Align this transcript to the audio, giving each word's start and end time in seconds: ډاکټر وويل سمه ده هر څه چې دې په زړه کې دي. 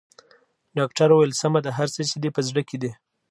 ډاکټر 0.77 1.09
وويل 1.11 1.33
سمه 1.41 1.59
ده 1.65 1.71
هر 1.77 1.87
څه 1.95 2.01
چې 2.09 2.15
دې 2.21 2.29
په 2.35 2.41
زړه 2.47 2.61
کې 2.69 2.77
دي. 2.81 2.91